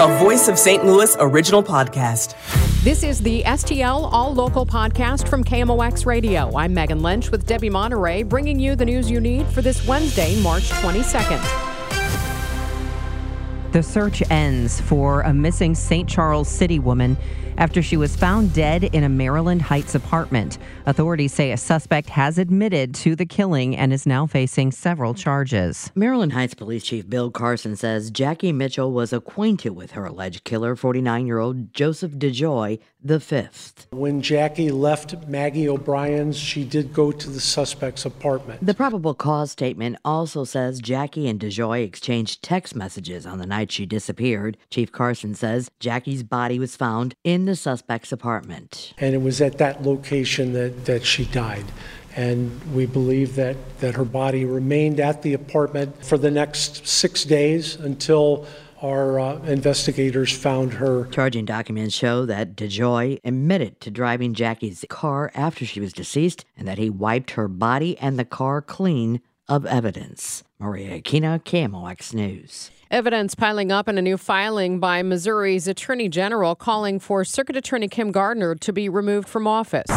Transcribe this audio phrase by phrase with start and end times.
[0.00, 0.82] a Voice of St.
[0.82, 2.34] Louis original podcast.
[2.82, 6.50] This is the STL All Local podcast from KMOX Radio.
[6.56, 10.40] I'm Megan Lynch with Debbie Monterrey, bringing you the news you need for this Wednesday,
[10.42, 11.69] March 22nd.
[13.72, 16.08] The search ends for a missing St.
[16.08, 17.16] Charles City woman
[17.56, 20.58] after she was found dead in a Maryland Heights apartment.
[20.86, 25.92] Authorities say a suspect has admitted to the killing and is now facing several charges.
[25.94, 30.74] Maryland Heights Police Chief Bill Carson says Jackie Mitchell was acquainted with her alleged killer,
[30.74, 33.86] 49 year old Joseph DeJoy, the fifth.
[33.90, 38.64] When Jackie left Maggie O'Brien's, she did go to the suspect's apartment.
[38.64, 43.59] The probable cause statement also says Jackie and DeJoy exchanged text messages on the night
[43.68, 44.56] she disappeared.
[44.70, 48.94] Chief Carson says Jackie's body was found in the suspect's apartment.
[48.98, 51.64] And it was at that location that, that she died.
[52.14, 57.24] And we believe that, that her body remained at the apartment for the next six
[57.24, 58.46] days until
[58.82, 61.06] our uh, investigators found her.
[61.06, 66.66] Charging documents show that DeJoy admitted to driving Jackie's car after she was deceased and
[66.66, 70.44] that he wiped her body and the car clean of evidence.
[70.60, 72.70] Maria Aquina, KMOX News.
[72.90, 77.88] Evidence piling up in a new filing by Missouri's Attorney General calling for Circuit Attorney
[77.88, 79.88] Kim Gardner to be removed from office.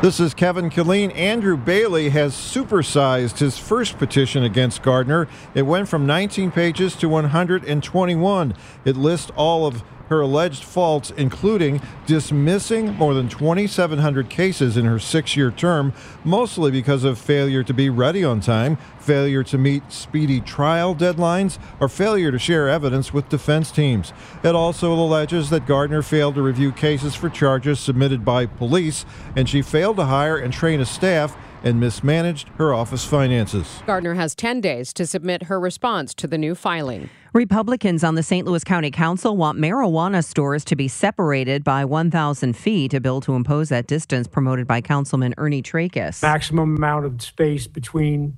[0.00, 1.12] This is Kevin Killeen.
[1.16, 5.26] Andrew Bailey has supersized his first petition against Gardner.
[5.54, 8.54] It went from 19 pages to 121.
[8.84, 9.82] It lists all of
[10.12, 15.90] her alleged faults, including dismissing more than 2,700 cases in her six year term,
[16.22, 21.58] mostly because of failure to be ready on time, failure to meet speedy trial deadlines,
[21.80, 24.12] or failure to share evidence with defense teams.
[24.44, 29.48] It also alleges that Gardner failed to review cases for charges submitted by police, and
[29.48, 33.82] she failed to hire and train a staff and mismanaged her office finances.
[33.86, 37.08] Gardner has 10 days to submit her response to the new filing.
[37.32, 38.46] Republicans on the St.
[38.46, 43.32] Louis County Council want marijuana stores to be separated by 1,000 feet, a bill to
[43.32, 46.20] impose that distance promoted by Councilman Ernie Trakas.
[46.20, 48.36] Maximum amount of space between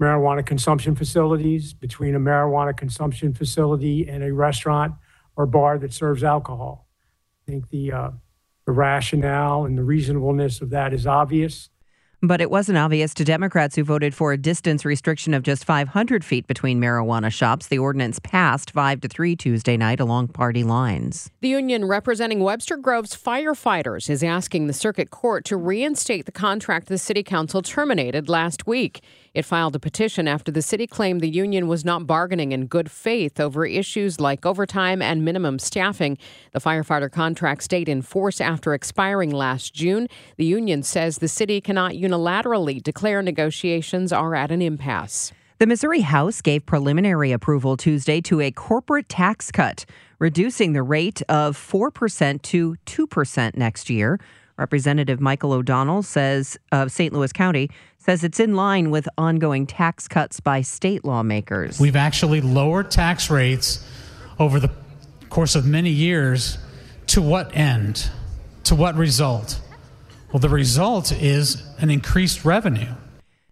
[0.00, 4.94] marijuana consumption facilities, between a marijuana consumption facility and a restaurant
[5.36, 6.88] or bar that serves alcohol.
[7.46, 8.10] I think the, uh,
[8.66, 11.68] the rationale and the reasonableness of that is obvious.
[12.26, 16.24] But it wasn't obvious to Democrats who voted for a distance restriction of just 500
[16.24, 17.66] feet between marijuana shops.
[17.66, 21.30] The ordinance passed 5 to 3 Tuesday night along party lines.
[21.42, 26.86] The union representing Webster Groves firefighters is asking the circuit court to reinstate the contract
[26.86, 29.02] the city council terminated last week.
[29.34, 32.88] It filed a petition after the city claimed the union was not bargaining in good
[32.88, 36.16] faith over issues like overtime and minimum staffing.
[36.52, 40.06] The firefighter contract stayed in force after expiring last June.
[40.36, 45.32] The union says the city cannot unilaterally declare negotiations are at an impasse.
[45.58, 49.84] The Missouri House gave preliminary approval Tuesday to a corporate tax cut,
[50.18, 54.20] reducing the rate of 4% to 2% next year.
[54.56, 57.12] Representative Michael O'Donnell says of St.
[57.12, 61.80] Louis County says it's in line with ongoing tax cuts by state lawmakers.
[61.80, 63.84] We've actually lowered tax rates
[64.38, 64.70] over the
[65.30, 66.58] course of many years.
[67.08, 68.10] To what end?
[68.64, 69.60] To what result?
[70.32, 72.94] Well, the result is an increased revenue.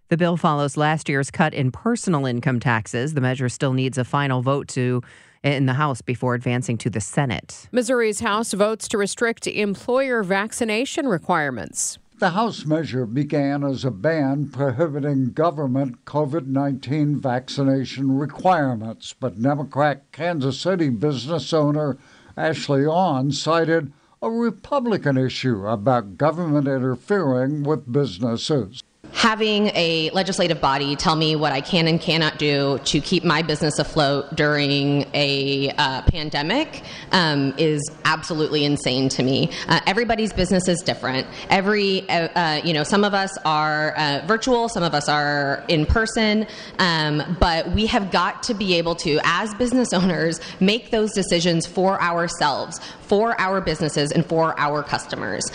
[0.09, 3.13] The bill follows last year's cut in personal income taxes.
[3.13, 5.01] The measure still needs a final vote to
[5.43, 7.67] in the House before advancing to the Senate.
[7.71, 11.97] Missouri's House votes to restrict employer vaccination requirements.
[12.19, 20.09] The House measure began as a ban prohibiting government COVID 19 vaccination requirements, but Democrat
[20.11, 21.97] Kansas City business owner
[22.37, 28.81] Ashley Aune cited a Republican issue about government interfering with businesses
[29.23, 33.41] having a legislative body tell me what I can and cannot do to keep my
[33.41, 39.49] business afloat during a uh, pandemic um, is absolutely insane to me.
[39.69, 41.25] Uh, everybody's business is different.
[41.49, 45.63] Every, uh, uh you know, some of us are uh, virtual, some of us are
[45.69, 46.45] in person,
[46.79, 51.65] um, but we have got to be able to, as business owners, make those decisions
[51.65, 55.49] for ourselves, for our businesses, and for our customers.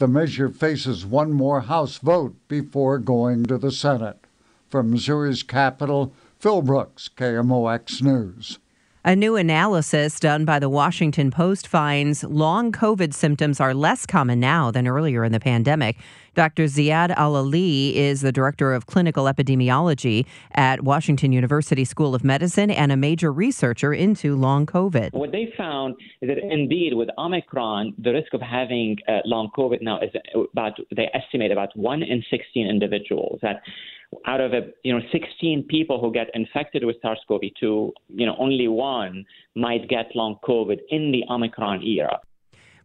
[0.00, 4.26] The measure faces one more House vote before going to the Senate.
[4.70, 8.59] From Missouri's capital, Phil Brooks, KMOX News.
[9.02, 14.38] A new analysis done by the Washington Post finds long COVID symptoms are less common
[14.40, 15.96] now than earlier in the pandemic.
[16.34, 16.64] Dr.
[16.64, 22.92] Ziyad Al-Aly is the director of clinical epidemiology at Washington University School of Medicine and
[22.92, 25.14] a major researcher into long COVID.
[25.14, 29.80] What they found is that indeed with Omicron, the risk of having uh, long COVID
[29.80, 30.10] now is
[30.52, 33.38] about, they estimate about 1 in 16 individuals.
[33.40, 33.62] That
[34.26, 38.68] out of a, you know 16 people who get infected with SARS-CoV-2, you know only
[38.68, 38.89] one
[39.54, 42.20] might get long COVID in the Omicron era.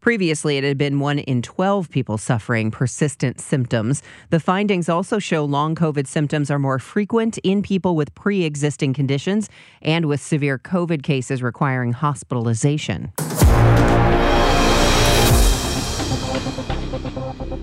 [0.06, 4.04] Previously, it had been one in 12 people suffering persistent symptoms.
[4.30, 8.94] The findings also show long COVID symptoms are more frequent in people with pre existing
[8.94, 9.50] conditions
[9.82, 13.14] and with severe COVID cases requiring hospitalization.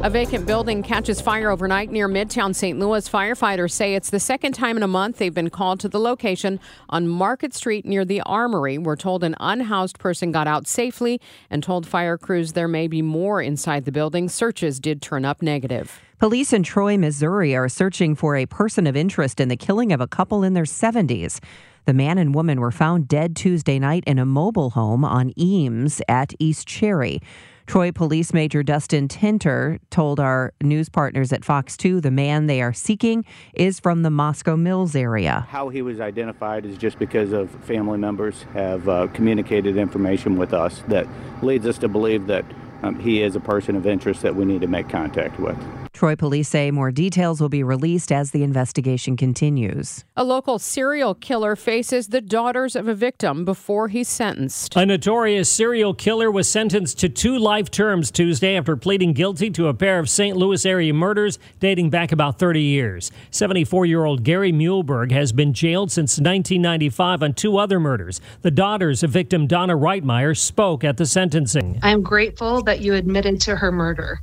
[0.02, 2.78] A vacant building catches fire overnight near Midtown St.
[2.78, 3.08] Louis.
[3.08, 6.60] Firefighters say it's the second time in a month they've been called to the location
[6.90, 8.76] on Market Street near the Armory.
[8.76, 11.18] We're told an unhoused person got out safely
[11.48, 14.28] and told fire crews there may be more inside the building.
[14.28, 16.00] Searches did turn up negative.
[16.18, 20.00] Police in Troy, Missouri are searching for a person of interest in the killing of
[20.02, 21.40] a couple in their 70s.
[21.86, 26.02] The man and woman were found dead Tuesday night in a mobile home on Eames
[26.06, 27.20] at East Cherry.
[27.66, 32.60] Troy Police Major Dustin Tinter told our news partners at Fox 2 the man they
[32.60, 33.24] are seeking
[33.54, 35.46] is from the Moscow Mills area.
[35.48, 40.52] How he was identified is just because of family members have uh, communicated information with
[40.52, 41.06] us that
[41.42, 42.44] leads us to believe that
[42.82, 45.56] um, he is a person of interest that we need to make contact with.
[46.02, 50.04] Troy police say more details will be released as the investigation continues.
[50.16, 54.74] A local serial killer faces the daughters of a victim before he's sentenced.
[54.74, 59.68] A notorious serial killer was sentenced to two life terms Tuesday after pleading guilty to
[59.68, 60.36] a pair of St.
[60.36, 63.12] Louis area murders dating back about 30 years.
[63.30, 68.20] 74 year old Gary Muehlberg has been jailed since 1995 on two other murders.
[68.40, 71.78] The daughters of victim Donna Reitmeyer spoke at the sentencing.
[71.80, 74.18] I am grateful that you admitted to her murder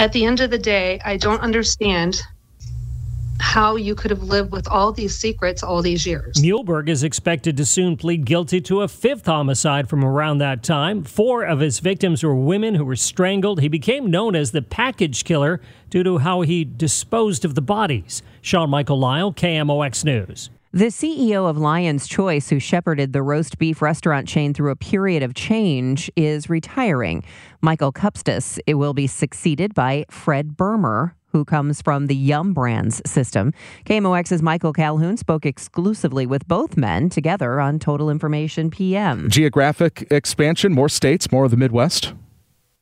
[0.00, 2.22] at the end of the day, I don't understand
[3.38, 6.36] how you could have lived with all these secrets all these years.
[6.36, 11.04] Muehlberg is expected to soon plead guilty to a fifth homicide from around that time.
[11.04, 13.60] Four of his victims were women who were strangled.
[13.60, 15.60] He became known as the package killer
[15.90, 18.22] due to how he disposed of the bodies.
[18.40, 20.48] Sean Michael Lyle, KMOX News.
[20.72, 25.20] The CEO of Lion's Choice, who shepherded the roast beef restaurant chain through a period
[25.20, 27.24] of change, is retiring.
[27.60, 33.02] Michael Kupstas it will be succeeded by Fred Bermer, who comes from the Yum Brands
[33.04, 33.52] system.
[33.84, 39.28] KMOX's Michael Calhoun spoke exclusively with both men together on Total Information PM.
[39.28, 42.14] Geographic expansion, more states, more of the Midwest?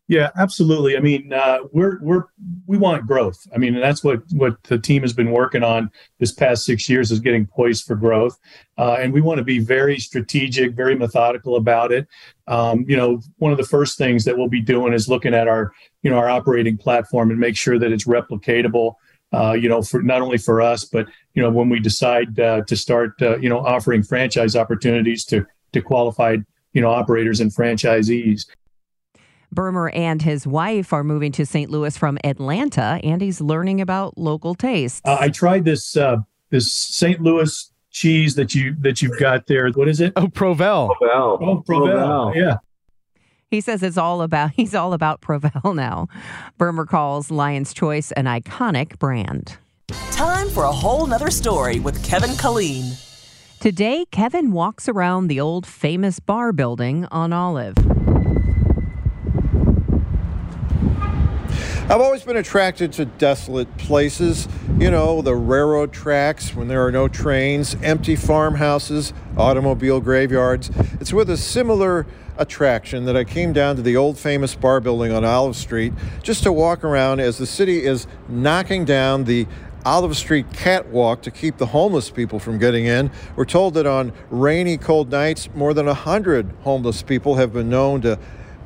[0.09, 0.97] Yeah, absolutely.
[0.97, 2.25] I mean, uh, we're we're
[2.67, 3.47] we want growth.
[3.55, 7.11] I mean, that's what what the team has been working on this past six years
[7.11, 8.39] is getting poised for growth,
[8.79, 12.09] uh, and we want to be very strategic, very methodical about it.
[12.47, 15.47] Um, you know, one of the first things that we'll be doing is looking at
[15.47, 15.73] our
[16.03, 18.95] you know our operating platform and make sure that it's replicatable.
[19.31, 22.63] Uh, you know, for not only for us, but you know, when we decide uh,
[22.63, 27.55] to start, uh, you know, offering franchise opportunities to to qualified you know operators and
[27.55, 28.47] franchisees.
[29.53, 31.71] Bermer and his wife are moving to St.
[31.71, 35.01] Louis from Atlanta, and he's learning about local tastes.
[35.05, 36.19] Uh, I tried this uh,
[36.51, 37.21] this St.
[37.21, 39.71] Louis cheese that you that you've got there.
[39.71, 40.13] What is it?
[40.17, 40.95] Oh, Provel.
[41.01, 41.39] Provel.
[41.41, 41.95] Oh, Provel.
[41.95, 42.35] Provel.
[42.35, 42.57] Yeah.
[43.51, 46.09] He says it's all about he's all about Provel now.
[46.59, 49.57] Bermer calls Lion's Choice an iconic brand.
[50.11, 53.05] Time for a whole nother story with Kevin Killeen.
[53.61, 57.75] Today, Kevin walks around the old Famous-Barr building on Olive.
[61.91, 64.47] I've always been attracted to desolate places.
[64.79, 70.71] You know, the railroad tracks when there are no trains, empty farmhouses, automobile graveyards.
[71.01, 72.07] It's with a similar
[72.37, 76.53] attraction that I came down to the old Famous-Barr building on Olive Street just to
[76.53, 79.47] walk around as the city is knocking down the
[79.87, 83.11] Olive Street catwalk to keep the homeless people from getting in.
[83.35, 88.03] We're told that on rainy, cold nights, more than 100 homeless people have been known
[88.03, 88.19] to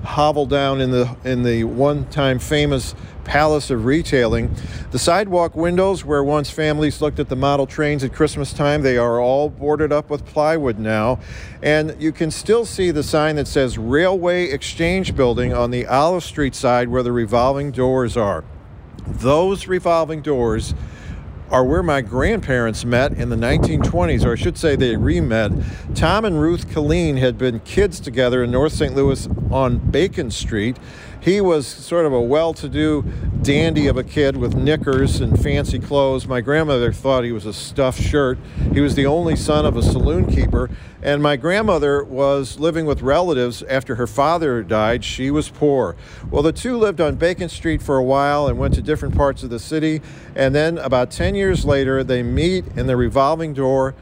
[0.04, 2.94] hovel down in the in the one-time famous
[3.24, 4.54] palace of retailing.
[4.90, 8.98] The sidewalk windows where once families looked at the model trains at Christmas time, they
[8.98, 11.20] are all boarded up with plywood now.
[11.62, 16.24] And you can still see the sign that says Railway Exchange Building on the Olive
[16.24, 18.44] Street side where the revolving doors are.
[19.06, 20.74] Those revolving doors
[21.52, 25.52] are where my grandparents met in the 1920s, or I should say they re-met.
[25.94, 28.94] Tom and Ruth Killeen had been kids together in North St.
[28.94, 30.78] Louis on Bacon Street,
[31.22, 33.04] He was sort of a well to do
[33.42, 36.26] dandy of a kid with knickers and fancy clothes.
[36.26, 38.38] My grandmother thought he was a stuffed shirt.
[38.72, 40.68] He was the only son of a saloon keeper.
[41.00, 45.04] And my grandmother was living with relatives after her father died.
[45.04, 45.94] She was poor.
[46.28, 49.44] Well, the two lived on Bacon Street for a while and went to different parts
[49.44, 50.02] of the city.
[50.34, 53.94] And then about 10 years later, they meet in the revolving door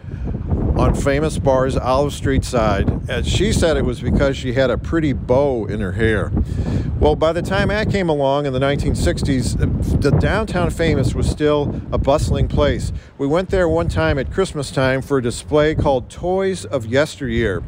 [0.81, 2.89] on Famous-Barr's Olive Street side.
[3.07, 6.33] And she said it was because she had a pretty bow in her hair.
[6.99, 11.83] Well, by the time I came along in the 1960s, the downtown famous was still
[11.93, 12.93] a bustling place.
[13.19, 17.63] We went there one time at Christmas time for a display called Toys of Yesteryear.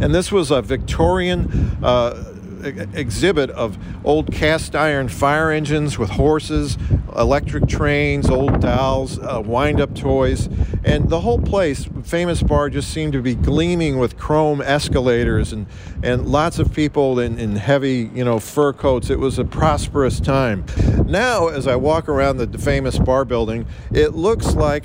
[0.00, 6.78] And this was a Victorian uh, exhibit of old cast iron fire engines with horses,
[7.16, 10.48] electric trains, old dolls, uh, wind up toys.
[10.84, 15.66] And the whole place, Famous-Barr, just seemed to be gleaming with chrome escalators and,
[16.02, 19.10] and lots of people in, in heavy, you know, fur coats.
[19.10, 20.64] It was a prosperous time.
[21.06, 24.84] Now, as I walk around the Famous-Barr building, it looks like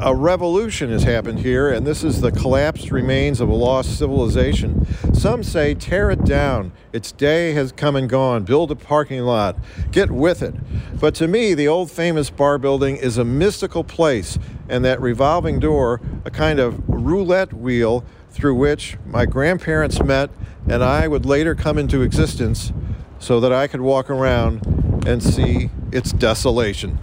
[0.00, 4.86] a revolution has happened here, and this is the collapsed remains of a lost civilization.
[5.12, 6.72] Some say tear it down.
[6.92, 8.44] Its day has come and gone.
[8.44, 9.56] Build a parking lot.
[9.90, 10.54] Get with it.
[11.00, 16.00] But to me, the old Famous-Barr building is a mystical place, and that revolving door,
[16.24, 20.30] a kind of roulette wheel through which my grandparents met
[20.68, 22.72] and I would later come into existence
[23.18, 24.62] so that I could walk around
[25.06, 26.98] and see its desolation.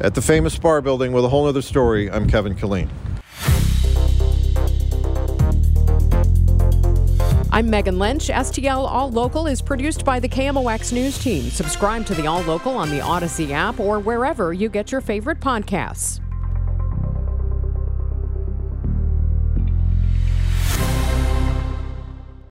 [0.00, 2.88] At the Famous-Barr building with a whole other story, I'm Kevin Killeen.
[7.50, 8.28] I'm Megan Lynch.
[8.28, 11.50] STL All Local is produced by the KMOX News Team.
[11.50, 15.40] Subscribe to the All Local on the Audacy app or wherever you get your favorite
[15.40, 16.20] podcasts.